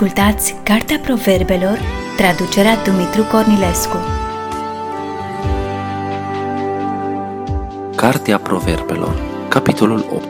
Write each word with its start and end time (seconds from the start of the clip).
Ascultați 0.00 0.54
Cartea 0.62 0.98
Proverbelor, 0.98 1.78
traducerea 2.16 2.82
Dumitru 2.84 3.22
Cornilescu. 3.22 3.96
Cartea 7.94 8.38
Proverbelor, 8.38 9.14
capitolul 9.48 10.06
8 10.12 10.26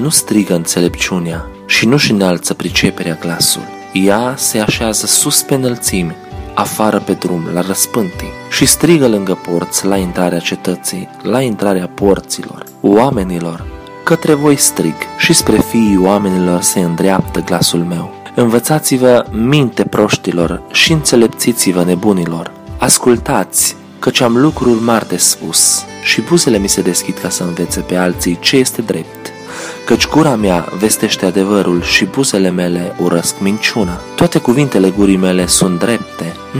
Nu 0.00 0.08
strigă 0.08 0.54
înțelepciunea 0.54 1.46
și 1.66 1.86
nu-și 1.86 2.10
înalță 2.10 2.54
priceperea 2.54 3.14
glasul. 3.20 3.62
Ea 3.92 4.34
se 4.36 4.58
așează 4.58 5.06
sus 5.06 5.42
pe 5.42 5.54
înălțime, 5.54 6.16
afară 6.54 6.98
pe 7.00 7.12
drum, 7.12 7.48
la 7.52 7.60
răspântii, 7.60 8.39
și 8.50 8.66
strigă 8.66 9.08
lângă 9.08 9.38
porți, 9.42 9.86
la 9.86 9.96
intrarea 9.96 10.38
cetății, 10.38 11.08
la 11.22 11.40
intrarea 11.40 11.90
porților, 11.94 12.64
oamenilor, 12.80 13.64
către 14.04 14.34
voi 14.34 14.56
strig 14.56 14.94
și 15.18 15.32
spre 15.32 15.58
fiii 15.58 15.98
oamenilor 16.02 16.60
se 16.60 16.80
îndreaptă 16.80 17.40
glasul 17.40 17.80
meu. 17.80 18.14
Învățați-vă 18.34 19.26
minte 19.30 19.84
proștilor 19.84 20.62
și 20.72 20.92
înțelepțiți-vă 20.92 21.84
nebunilor. 21.84 22.52
Ascultați, 22.78 23.76
căci 23.98 24.20
am 24.20 24.36
lucruri 24.36 24.82
mari 24.82 25.08
de 25.08 25.16
spus 25.16 25.84
și 26.02 26.20
buzele 26.20 26.58
mi 26.58 26.68
se 26.68 26.82
deschid 26.82 27.18
ca 27.18 27.28
să 27.28 27.42
învețe 27.42 27.80
pe 27.80 27.96
alții 27.96 28.38
ce 28.40 28.56
este 28.56 28.82
drept 28.82 29.20
căci 29.84 30.08
gura 30.08 30.34
mea 30.34 30.68
vestește 30.78 31.26
adevărul 31.26 31.82
și 31.82 32.04
buzele 32.04 32.50
mele 32.50 32.94
urăsc 32.98 33.34
minciuna. 33.40 34.00
Toate 34.14 34.38
cuvintele 34.38 34.90
gurii 34.90 35.16
mele 35.16 35.46
sunt 35.46 35.78
drepte, 35.78 36.09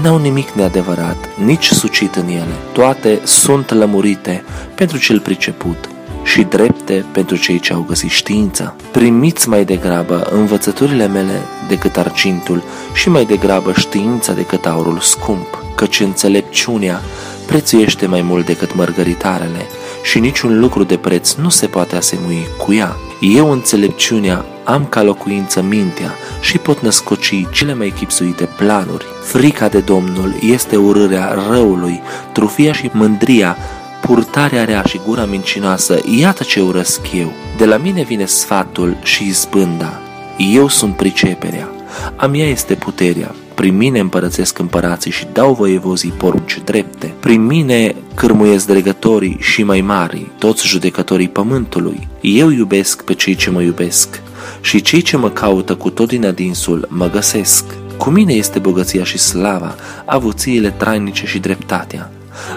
n-au 0.02 0.18
nimic 0.18 0.50
neadevărat, 0.50 1.16
nici 1.44 1.66
sucit 1.66 2.14
în 2.14 2.28
ele. 2.28 2.54
Toate 2.72 3.20
sunt 3.24 3.70
lămurite 3.70 4.44
pentru 4.74 4.98
cel 4.98 5.20
priceput 5.20 5.88
și 6.24 6.42
drepte 6.42 7.04
pentru 7.12 7.36
cei 7.36 7.60
ce 7.60 7.72
au 7.72 7.84
găsit 7.88 8.10
știința. 8.10 8.74
Primiți 8.90 9.48
mai 9.48 9.64
degrabă 9.64 10.28
învățăturile 10.32 11.06
mele 11.06 11.40
decât 11.68 11.96
argintul 11.96 12.62
și 12.94 13.08
mai 13.08 13.24
degrabă 13.24 13.72
știința 13.72 14.32
decât 14.32 14.66
aurul 14.66 14.98
scump, 14.98 15.64
căci 15.76 16.00
înțelepciunea 16.00 17.00
prețuiește 17.46 18.06
mai 18.06 18.22
mult 18.22 18.46
decât 18.46 18.74
mărgăritarele 18.74 19.66
și 20.02 20.18
niciun 20.18 20.60
lucru 20.60 20.84
de 20.84 20.96
preț 20.96 21.32
nu 21.32 21.48
se 21.48 21.66
poate 21.66 21.96
asemui 21.96 22.46
cu 22.58 22.72
ea. 22.72 22.96
Eu, 23.20 23.50
înțelepciunea, 23.50 24.44
am 24.70 24.86
ca 24.86 25.02
locuință 25.02 25.62
mintea 25.62 26.14
și 26.40 26.58
pot 26.58 26.80
născoci 26.80 27.46
cele 27.52 27.74
mai 27.74 27.92
chipsuite 27.96 28.48
planuri. 28.56 29.04
Frica 29.22 29.68
de 29.68 29.78
Domnul 29.78 30.34
este 30.40 30.76
urârea 30.76 31.32
răului, 31.48 32.00
trufia 32.32 32.72
și 32.72 32.90
mândria, 32.92 33.56
purtarea 34.00 34.64
rea 34.64 34.82
și 34.82 35.00
gura 35.06 35.24
mincinoasă, 35.24 35.98
iată 36.18 36.42
ce 36.42 36.60
urăsc 36.60 37.00
eu. 37.14 37.32
De 37.58 37.64
la 37.64 37.76
mine 37.76 38.02
vine 38.02 38.24
sfatul 38.24 38.96
și 39.02 39.26
izbânda. 39.26 40.00
Eu 40.36 40.68
sunt 40.68 40.96
priceperea. 40.96 41.68
A 42.16 42.26
mea 42.26 42.46
este 42.46 42.74
puterea. 42.74 43.34
Prin 43.54 43.76
mine 43.76 43.98
împărățesc 43.98 44.58
împărații 44.58 45.10
și 45.10 45.26
dau 45.32 45.54
voievozii 45.54 46.10
porunci 46.10 46.60
drepte. 46.64 47.14
Prin 47.20 47.46
mine 47.46 47.94
cârmuiesc 48.14 48.66
dregătorii 48.66 49.36
și 49.40 49.62
mai 49.62 49.80
mari, 49.80 50.26
toți 50.38 50.66
judecătorii 50.66 51.28
pământului. 51.28 52.08
Eu 52.20 52.50
iubesc 52.50 53.04
pe 53.04 53.14
cei 53.14 53.34
ce 53.34 53.50
mă 53.50 53.62
iubesc 53.62 54.22
și 54.60 54.82
cei 54.82 55.02
ce 55.02 55.16
mă 55.16 55.30
caută 55.30 55.74
cu 55.74 55.90
tot 55.90 56.08
din 56.08 56.26
adinsul 56.26 56.88
mă 56.90 57.10
găsesc. 57.10 57.64
Cu 57.96 58.10
mine 58.10 58.32
este 58.32 58.58
bogăția 58.58 59.04
și 59.04 59.18
slava, 59.18 59.74
avuțiile 60.04 60.70
trainice 60.70 61.26
și 61.26 61.38
dreptatea. 61.38 62.10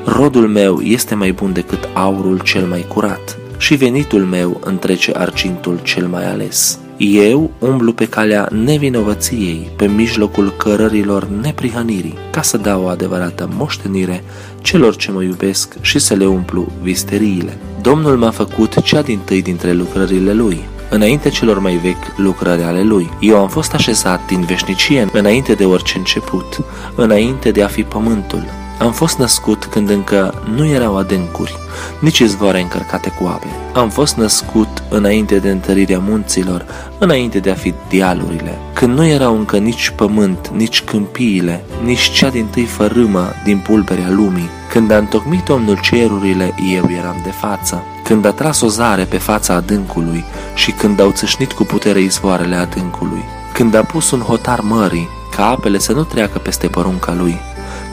Rodul 0.06 0.48
meu 0.48 0.80
este 0.82 1.16
mai 1.16 1.32
bun 1.32 1.54
decât 1.54 1.90
aurul 1.94 2.40
cel 2.40 2.66
mai 2.66 2.86
curat 2.88 3.38
și 3.58 3.76
venitul 3.76 4.22
meu 4.22 4.62
întrece 4.64 5.12
argintul 5.16 5.80
cel 5.84 6.08
mai 6.08 6.30
ales. 6.30 6.80
Eu 6.98 7.52
umblu 7.60 7.94
pe 7.94 8.08
calea 8.08 8.48
nevinovăției, 8.52 9.70
pe 9.76 9.88
mijlocul 9.88 10.54
cărărilor 10.58 11.28
neprihănirii, 11.42 12.18
ca 12.32 12.42
să 12.42 12.58
dau 12.58 12.84
o 12.84 12.88
adevărată 12.88 13.50
moștenire 13.56 14.24
celor 14.62 14.96
ce 14.96 15.12
mă 15.12 15.24
iubesc 15.24 15.76
și 15.82 16.00
să 16.00 16.14
le 16.14 16.26
umplu 16.26 16.72
visteriile. 16.82 17.58
Domnul 17.82 18.18
m-a 18.18 18.32
făcut 18.32 18.82
cea 18.82 19.02
din 19.02 19.20
tâi 19.26 19.42
dintre 19.42 19.74
lucrările 19.74 20.34
Lui, 20.34 20.64
înainte 20.94 21.30
celor 21.30 21.60
mai 21.60 21.76
vechi 21.76 22.18
lucrări 22.18 22.64
ale 22.64 22.84
Lui. 22.84 23.10
Eu 23.20 23.38
am 23.38 23.48
fost 23.48 23.74
așezat 23.74 24.26
din 24.26 24.42
veșnicie 24.42 25.08
înainte 25.12 25.54
de 25.54 25.66
orice 25.66 25.98
început, 25.98 26.60
înainte 26.96 27.52
de 27.52 27.64
a 27.64 27.68
fi 27.68 27.84
pământul, 27.84 28.44
am 28.80 28.92
fost 28.92 29.18
născut 29.18 29.66
când 29.66 29.90
încă 29.90 30.34
nu 30.56 30.66
erau 30.66 30.98
adâncuri, 30.98 31.56
nici 32.00 32.20
izvoare 32.20 32.62
încărcate 32.62 33.10
cu 33.10 33.26
ape. 33.26 33.48
Am 33.74 33.90
fost 33.90 34.16
născut 34.16 34.84
înainte 34.90 35.38
de 35.38 35.50
întărirea 35.50 36.00
munților, 36.00 36.66
înainte 37.00 37.40
de 37.40 37.50
a 37.50 37.54
fi 37.54 37.74
dialurile, 37.90 38.58
când 38.74 38.98
nu 38.98 39.06
erau 39.06 39.38
încă 39.38 39.58
nici 39.58 39.90
pământ, 39.90 40.52
nici 40.56 40.82
câmpiile, 40.82 41.64
nici 41.84 42.10
cea 42.10 42.30
din 42.30 42.46
tâi 42.46 42.66
fărâmă 42.66 43.32
din 43.44 43.58
pulberea 43.58 44.10
lumii. 44.10 44.50
Când 44.70 44.92
a 44.92 44.98
întocmit 44.98 45.44
Domnul 45.44 45.80
cerurile, 45.82 46.56
eu 46.74 46.90
eram 46.98 47.20
de 47.24 47.32
față. 47.32 47.84
Când 48.04 48.26
a 48.26 48.32
tras 48.32 48.62
o 48.62 48.68
zare 48.68 49.04
pe 49.04 49.18
fața 49.18 49.54
adâncului 49.54 50.26
și 50.54 50.72
când 50.72 51.00
au 51.00 51.12
țâșnit 51.12 51.52
cu 51.52 51.64
putere 51.64 52.02
izvoarele 52.02 52.56
adâncului. 52.56 53.24
Când 53.54 53.76
a 53.76 53.82
pus 53.82 54.12
un 54.12 54.20
hotar 54.20 54.60
mării, 54.60 55.10
ca 55.36 55.50
apele 55.50 55.78
să 55.78 55.92
nu 55.94 56.04
treacă 56.04 56.38
peste 56.38 56.68
porunca 56.68 57.14
lui, 57.14 57.40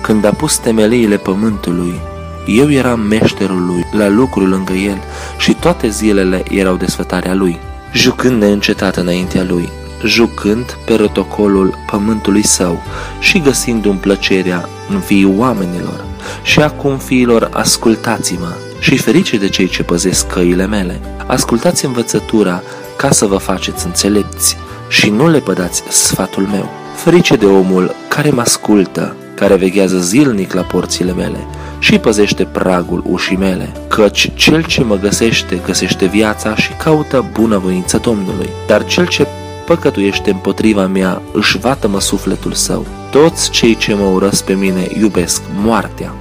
când 0.03 0.25
a 0.25 0.31
pus 0.31 0.59
temeliile 0.59 1.17
pământului, 1.17 2.01
eu 2.47 2.71
eram 2.71 3.01
meșterul 3.01 3.67
lui, 3.67 3.87
la 3.93 4.09
lucru 4.09 4.45
lângă 4.45 4.73
el 4.73 4.99
și 5.39 5.55
toate 5.55 5.89
zilele 5.89 6.43
erau 6.51 6.77
desfătarea 6.77 7.35
lui, 7.35 7.59
jucând 7.93 8.43
neîncetat 8.43 8.97
înaintea 8.97 9.47
lui, 9.49 9.69
jucând 10.05 10.79
pe 10.85 10.95
rotocolul 10.95 11.79
pământului 11.87 12.47
său 12.47 12.83
și 13.19 13.41
găsindu-mi 13.41 13.99
plăcerea 13.99 14.69
în 14.89 15.01
fiii 15.01 15.35
oamenilor. 15.37 16.05
Și 16.43 16.61
acum, 16.61 16.99
fiilor, 16.99 17.49
ascultați-mă 17.53 18.53
și 18.81 18.97
ferice 18.97 19.37
de 19.37 19.49
cei 19.49 19.69
ce 19.69 19.83
păzesc 19.83 20.27
căile 20.27 20.67
mele. 20.67 21.01
Ascultați 21.27 21.85
învățătura 21.85 22.63
ca 22.97 23.11
să 23.11 23.27
vă 23.27 23.37
faceți 23.37 23.87
înțelepți 23.87 24.57
și 24.89 25.11
nu 25.11 25.29
le 25.29 25.39
pădați 25.39 25.83
sfatul 25.89 26.43
meu. 26.43 26.69
Ferice 26.95 27.37
de 27.37 27.47
omul 27.47 27.95
care 28.09 28.31
mă 28.31 28.41
ascultă 28.41 29.17
care 29.35 29.55
veghează 29.55 29.99
zilnic 29.99 30.53
la 30.53 30.63
porțile 30.63 31.13
mele 31.13 31.47
și 31.79 31.99
păzește 31.99 32.45
pragul 32.45 33.03
ușii 33.07 33.37
mele, 33.37 33.73
căci 33.89 34.31
cel 34.35 34.65
ce 34.65 34.83
mă 34.83 34.97
găsește 34.97 35.61
găsește 35.67 36.07
viața 36.07 36.57
și 36.57 36.73
caută 36.73 37.31
bunăvoința 37.33 37.99
Domnului, 37.99 38.49
dar 38.67 38.85
cel 38.85 39.07
ce 39.07 39.27
păcătuiește 39.67 40.31
împotriva 40.31 40.87
mea 40.87 41.23
își 41.33 41.59
vată-mă 41.59 42.01
sufletul 42.01 42.53
său. 42.53 42.87
Toți 43.11 43.51
cei 43.51 43.77
ce 43.77 43.95
mă 43.95 44.05
urăsc 44.05 44.45
pe 44.45 44.53
mine 44.53 44.89
iubesc 45.01 45.43
moartea. 45.63 46.15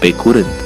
Pe 0.00 0.12
curând! 0.12 0.65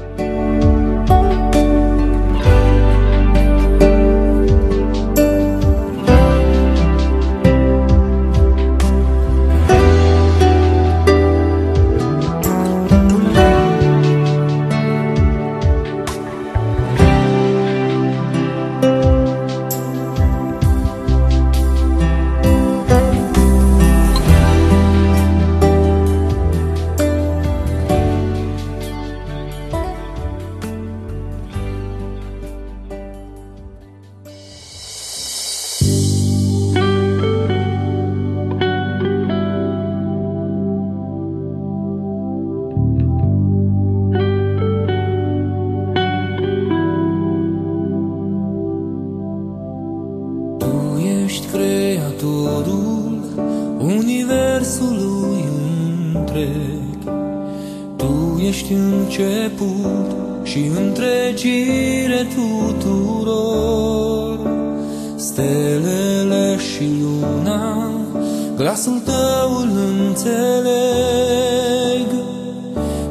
Ești 58.51 58.73
început 58.73 60.15
și 60.43 60.71
întregire 60.85 62.27
tuturor. 62.35 63.69
Stelele 65.15 66.57
și 66.57 66.89
luna, 67.01 67.91
glasul 68.55 69.01
tău 69.05 69.57
îl 69.61 69.69
înțeleg. 70.07 70.71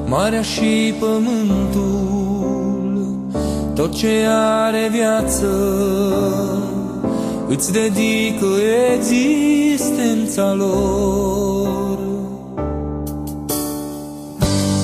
Marea 0.07 0.43
și 0.43 0.95
pământul, 0.99 2.39
tot 3.75 3.95
ce 3.95 4.27
are 4.29 4.89
viață, 4.93 5.47
îți 7.49 7.73
dedică 7.73 8.47
existența 8.97 10.55
lor. 10.55 12.10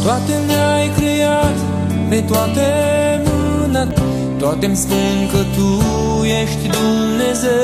Toate 0.06 0.36
le-ai 0.46 0.88
creat, 0.96 1.56
pe 2.08 2.20
toate 2.20 2.62
mâna, 3.24 3.86
toate-mi 4.38 4.76
spun 4.76 5.28
că 5.32 5.36
Tu 5.36 5.80
ești 6.24 6.68
Dumnezeu. 6.68 7.54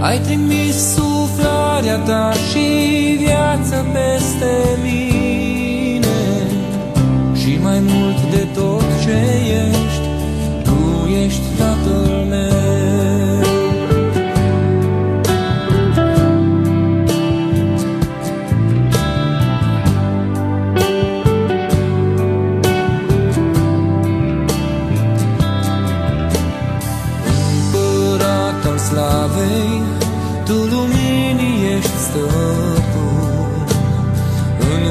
Ai 0.00 0.18
trimis 0.18 0.94
suflarea 0.94 1.98
Ta 1.98 2.32
și 2.50 2.67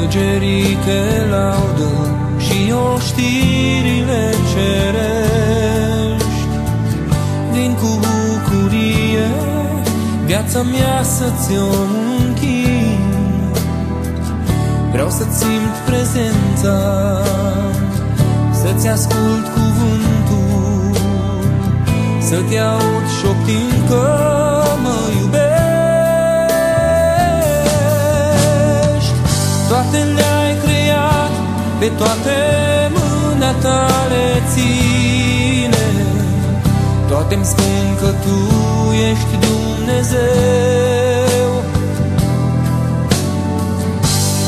Îngerii 0.10 0.78
te 0.86 1.30
laudă 1.30 1.92
și 2.38 2.74
oștirile 2.94 4.34
cerești. 4.54 6.26
Vin 7.52 7.74
cu 7.74 8.00
bucurie, 8.00 9.28
viața 10.26 10.62
mea 10.62 11.04
să-ți 11.04 11.58
o 11.58 11.82
închin. 12.20 13.00
Vreau 14.92 15.10
să-ți 15.10 15.38
simt 15.38 15.76
prezența, 15.86 16.78
să-ți 18.52 18.88
ascult 18.88 19.46
cuvântul, 19.54 21.02
să 22.20 22.42
te 22.50 22.58
aud 22.58 23.06
șoptind 23.20 23.90
că 23.90 24.57
pe 31.80 31.92
toate 31.98 32.38
mâna 32.96 33.52
ta 33.52 33.88
le 34.10 34.42
ține. 34.52 35.86
Toate-mi 37.08 37.46
spun 37.46 37.86
că 38.00 38.06
Tu 38.06 38.38
ești 39.10 39.34
Dumnezeu. 39.48 40.78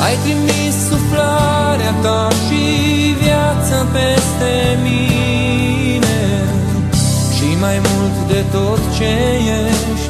Ai 0.05 0.15
trimis 0.23 0.75
suflarea 0.89 1.93
ta 2.01 2.27
și 2.45 2.63
viața 3.23 3.79
peste 3.93 4.53
mine 4.83 6.19
Și 7.35 7.47
mai 7.59 7.77
mult 7.87 8.27
de 8.27 8.43
tot 8.51 8.79
ce 8.97 9.11
ești, 9.67 10.09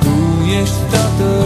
Tu 0.00 0.14
ești 0.60 0.80
Tatăl 0.90 1.37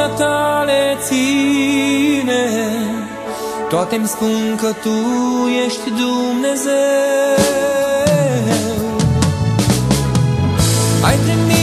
mâna 0.00 0.14
ta 0.16 0.62
le 0.66 0.96
ține. 1.00 2.42
Toate 3.68 3.96
îmi 3.96 4.06
spun 4.06 4.56
că 4.60 4.72
Tu 4.82 4.96
ești 5.66 5.90
Dumnezeu. 5.90 6.70
Ai 11.02 11.16
trimis 11.16 11.59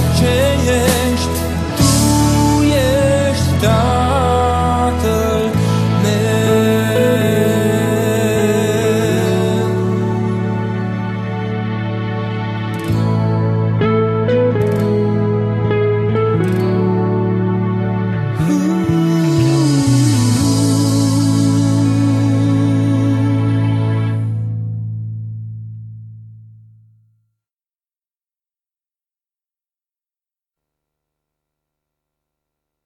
noche. 0.00 0.45